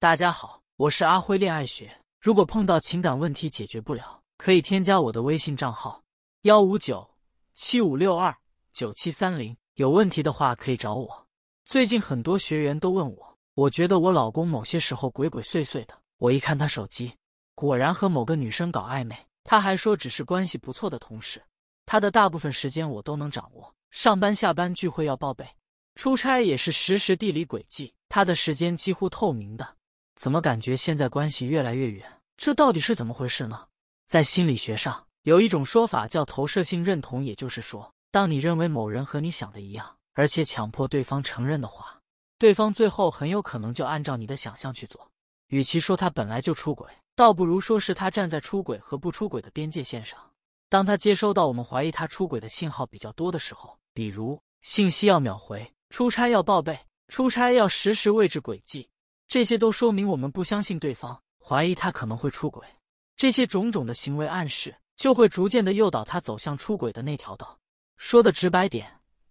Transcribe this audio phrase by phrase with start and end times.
[0.00, 1.92] 大家好，我是阿辉恋爱学。
[2.20, 6.00] 如果碰到情感问题解决不了，可以添加我的微信账号
[6.42, 7.16] 幺五九
[7.54, 8.32] 七五六二
[8.72, 11.26] 九七三零，有问题的话可以找我。
[11.64, 16.00] 最近很多学员都问我，我觉得我老公某些时候鬼鬼祟祟的。
[16.18, 17.12] 我一看他手机，
[17.56, 19.18] 果然和某个女生搞暧昧。
[19.42, 21.42] 他还说只是关系不错的同事。
[21.86, 25.44] 他的大部分时间我都能掌握，上班下班聚会要报备，
[25.96, 27.92] 出差也是实时地理轨迹。
[28.08, 29.74] 他的时间几乎透明的。
[30.18, 32.04] 怎么感觉现在关系越来越远？
[32.36, 33.68] 这到底是怎么回事呢？
[34.08, 42.00] 在心理学上有一种说法叫投射性认同，也就是说，当你认为某人和你想的一样，而且强迫对方承认的话，
[42.36, 45.08] 对方最后很有可能就按照你的想象去做。
[45.50, 50.18] 与其说他本来就出轨，倒不如说是他站在出轨和不出轨的边界线上。
[50.68, 56.76] 当他接收到我们怀疑他出轨的信号比较多的时候，比如信息要秒回、出差要报备、
[57.06, 58.88] 出差要实时位置轨迹。
[59.28, 62.66] 这些都说明我们不相信对方，怀疑他可能会出轨。
[63.14, 67.58] 这些种种的行为暗示，就会逐渐的诱导他走向出轨的那条道。
[67.98, 68.90] 说的直白点，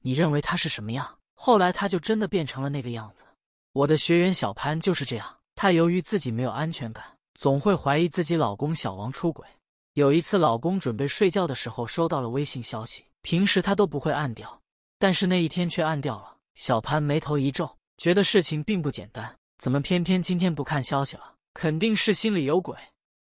[0.00, 3.24] 你认为他是什么样，后来他就真的变成了那个样子。
[3.72, 9.46] 我的学员小潘就是这样，她由于自己没有安全感，总会怀疑自己老公小王出轨。
[9.94, 14.60] 有一次，老公准备睡觉的时候收到了微信消息，平时他都不会按掉，
[14.98, 16.36] 但是那一天却按掉了。
[16.56, 19.34] 小潘眉头一皱，觉得事情并不简单。
[19.58, 21.34] 怎么偏偏今天不看消息了？
[21.52, 22.76] 肯定是心里有鬼。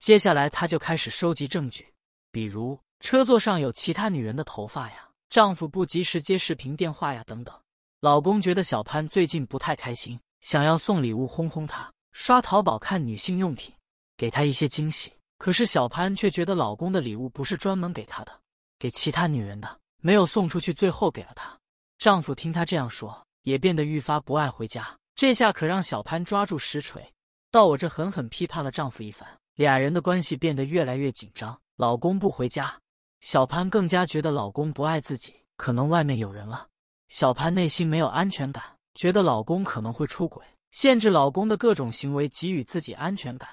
[0.01, 1.87] 接下来他就开始收集证据，
[2.33, 7.55] 比如车座上有其他女人的头发呀，丈夫不及时接视频电话呀等等。
[8.01, 13.73] 老公觉得小潘最近不太开心，想要送礼物哄哄她，刷淘宝看女性用品，
[14.17, 15.13] 给她一些惊喜。
[15.39, 18.33] 可是小潘却觉得老公的礼物不是专门给她的，
[18.79, 21.57] 给其他女人的，没有送出去，最后给了她。
[21.99, 24.97] 丈夫听她这样说，也变得愈发不爱回家。
[25.17, 27.15] 这下可让小潘抓住实锤，
[27.51, 31.59] 到我这狠狠批判了丈夫一番，俩人的关系变得越来越紧张。
[31.77, 32.79] 老公不回家，
[33.23, 36.69] 小潘更加觉得老公不爱自己，可能外面有人了。
[37.09, 38.63] 小潘内心没有安全感，
[38.95, 43.49] 觉得老公可能会出轨，限制老公的各种行为，给予自己安全感，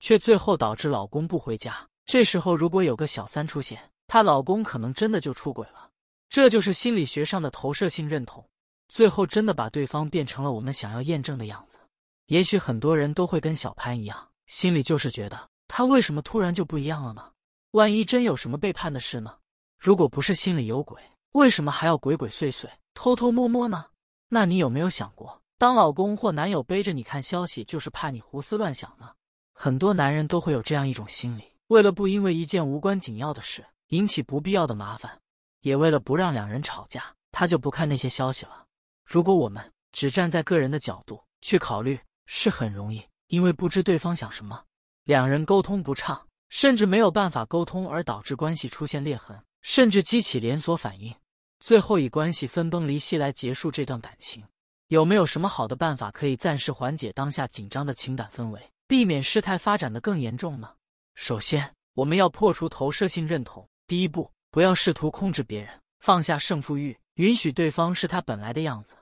[0.00, 1.88] 却最后导致老公不回家。
[2.04, 5.88] 这时候如果有个小三出现，她老公可能真的就出轨了。
[6.28, 8.46] 这就是心理学上的投射性认同。
[8.88, 11.78] 最后真的把对方变成了我们想要验证的样子。
[12.26, 17.32] 也许很多人都会跟小潘一样，心里就是觉得他为什么突然就不一样了呢？
[17.72, 19.36] 万一真有什么背叛的事呢？
[19.78, 21.00] 如果不是心里有鬼，
[21.32, 23.84] 为什么还要鬼鬼祟祟、偷偷摸摸呢？
[24.28, 29.10] 那你有没有想过，当老公或男友背着你看消息，就是怕你胡思乱想呢？
[29.52, 35.20] 很多男人都会有这样一种心理：为了不因为一件无关紧要的事引起不必要的麻烦，
[35.60, 38.65] 也为了不让两人吵架，他就不看那些消息了。
[39.06, 44.64] 如果我们只站在个人的角度去考虑，是很容易，因为不知对方想什么，
[45.04, 51.14] 两人沟通不畅，甚至没有办法沟通，而导致关系出现裂痕，甚至激起连锁反应，
[51.60, 54.42] 最后以关系分崩离析来结束这段感情。
[54.88, 60.74] 有没有什么好的办法可以暂时缓解当下紧张的情感氛围，避免事态发展的更严重呢？
[61.14, 63.64] 首先，我们要破除投射性认同。
[63.86, 66.96] 第一步，不要试图控制别人，放下胜负欲。
[67.16, 68.94] 允许对方是他本来的样子。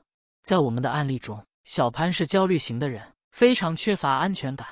[0.43, 4.69] 在我们的案例中，小潘是焦虑型的人，非常缺乏安全感。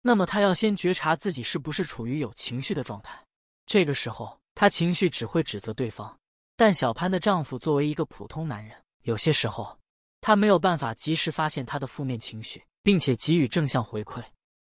[0.00, 3.22] 那么他要先觉察自己是不是处于有情绪的状态。
[3.66, 6.16] 这个时候，他情绪只会指责对方。
[6.56, 9.78] 但小潘的丈夫作为一个普通男人，有些时候
[10.22, 14.24] 他没有办法及时发现他的负面情绪，并且给予正向回馈，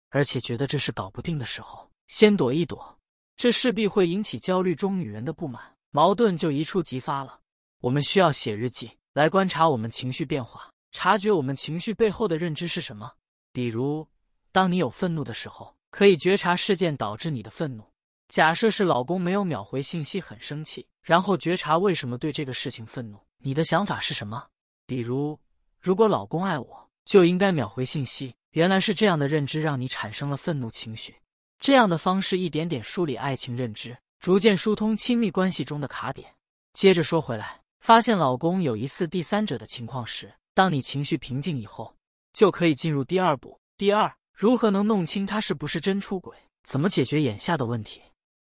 [0.09, 2.97] 而且觉得这是搞不定的时候，先躲一躲，
[3.35, 7.41] 这势必会引起焦虑中女人的不满，矛盾就一触即发了。
[7.81, 13.11] 我们需要写日记来观察我们情绪变化，察觉我们情绪背后的认知是什么。
[13.51, 14.07] 比如，
[14.51, 17.83] 当你有愤怒的时候，可以觉察事件导致你的愤怒。
[18.29, 24.47] 假设是老公没有秒回信息，很生气，然后觉察为什么对这个事情愤怒，你的想法是什么？
[24.85, 25.39] 比如，
[25.81, 28.35] 如果老公爱我，就应该秒回信息。
[28.51, 31.15] 原来是这样的认知让你产生了愤怒情绪。
[31.59, 36.35] 这样的方式一点点梳理爱情认知，逐渐疏通亲密关系中的卡点。
[36.73, 37.60] 接着说回来。
[37.81, 41.95] 发现老公有疑似第三者的情况时，当你情绪平静以后，
[42.31, 43.59] 就可以进入第二步。
[43.75, 46.37] 第二，如何能弄清他是不是真出轨？
[46.63, 47.99] 怎么解决眼下的问题？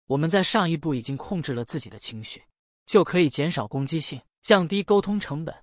[0.06, 2.42] 我们在上一步已经控制了自己的情绪，
[2.86, 5.54] 就可以减少攻击性，降低沟通成本。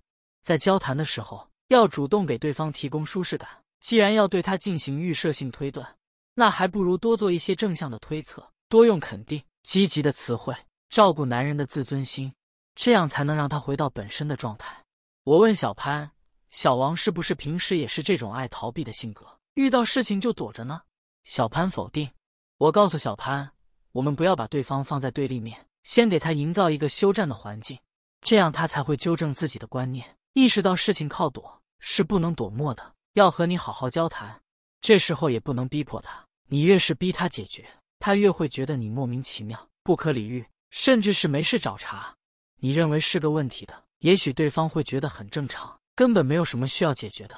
[0.43, 3.49] 在交谈的时候，要主动给对方提供舒适感。
[3.79, 5.95] 既然要对他进行预设性推断，
[6.35, 10.55] 那还不如多做一些正向的推测，多用肯定、积极的词汇，
[10.89, 12.31] 照顾男人的自尊心。
[12.75, 14.75] 这样才能让他回到本身的状态。
[15.23, 16.11] 我问小潘
[16.51, 19.25] ：“小王是不是平时也是这种爱逃避的性格？”
[19.55, 20.81] 遇到事情就躲着呢？
[21.23, 22.09] 小潘否定。
[22.57, 23.51] 我告诉小潘，
[23.91, 27.77] 我们不要把对方放在对立面，先给他营造一个休战的环境，
[28.21, 34.41] 这样他才会纠正自己的观念，意识到事情靠躲是不能躲没的，要和你好好交谈。
[34.81, 37.65] 这时候也不能逼迫他，你越是逼他解决，
[37.99, 42.15] 他越会觉得你莫名其妙、不可理喻，甚至是没事找茬。
[42.63, 47.35] 你认为是个问题的，也许对方会觉得很正常，根本没有什么需要解决的。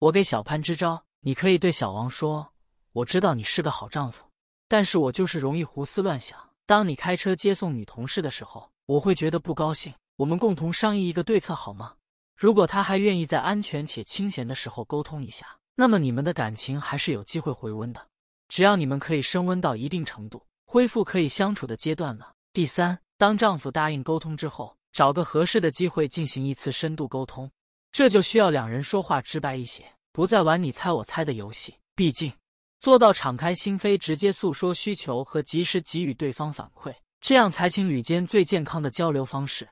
[0.00, 2.46] 我给小潘支招，你可以对小王说
[2.92, 4.22] ：“我知道你是个好丈夫。”
[4.68, 6.38] 但是我就是容易胡思乱想。
[6.66, 9.94] 当你开车接送女同事的时候，我会觉得不高兴。
[10.16, 11.94] 我们共同商议一个对策好吗？
[12.36, 18.08] 如果他还愿意在安全且清闲的时候沟通一下，那么你们的感情还是有机会回温的。
[18.48, 22.34] 只要你们可以升温到一定程度，恢复可以相处的阶段了。
[22.52, 27.50] 第三，当丈夫答应沟通之后，找个合适的机会进行一次深度沟通，
[27.92, 31.74] 这就需要两人说话直白一些，不再玩你猜我猜的游戏。
[31.94, 32.32] 毕竟。
[32.78, 39.66] 做到敞开心扉，直接诉说需求和及时给予对方反馈，这样才情侣间最健康的交流方式。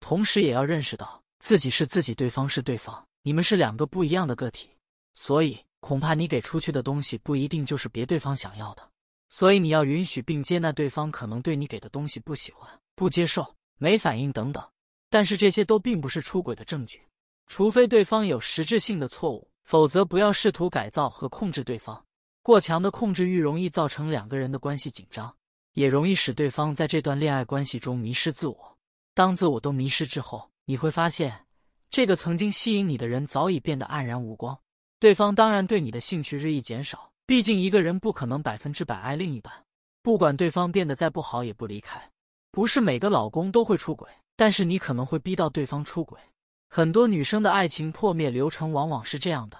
[0.00, 4.68] 同时，也要认识到自己是自己，对方是对方，你们是两个不一样的个体。
[5.14, 8.86] 所以，恐怕你给出去的东西不一定就是别对方想要的。
[9.34, 14.62] 所以，你要允许并接纳对方可能对你给的东西不喜欢、不接受、没反应等等。
[15.08, 17.00] 但是，这些都并不是出轨的证据，
[17.46, 22.04] 除非对方有实质性的错误，否则不要试图改造和控制对方。
[22.42, 25.34] 过强的控制欲容易造成两个人的关系紧张，
[25.72, 28.78] 也容易使对方在这段恋爱关系中迷失自我。
[29.14, 31.46] 当自我都迷失之后，你会发现，
[31.88, 34.58] 这个曾经吸引你的人早已变得黯然无光。
[35.00, 39.50] 对方当然对你的兴趣日益减少，毕竟一个人不可能百分之百爱另一半。
[40.02, 42.10] 不管对方变得再不好，也不离开。
[42.50, 44.06] 不是每个老公都会出轨，
[44.36, 46.20] 但是你可能会逼到对方出轨。
[46.68, 49.56] 很多女生的爱情破灭流程往往是这样的：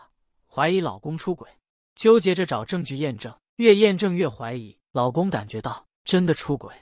[0.47, 1.49] 怀疑老公出轨。
[1.95, 4.77] 纠结着找证据验证，越验证越怀疑。
[4.93, 6.75] 老公感觉到真的出轨，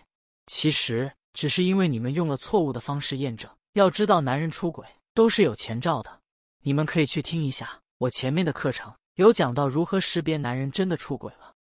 [0.47, 3.49] 其实只是因为你们用了错误的方式验证。
[3.75, 4.85] 要知道，男人出轨
[5.15, 6.21] 都是有前兆的。
[6.65, 11.50] 你们可以去听一下我前面的课程，有讲到如何识别男人真的出轨了。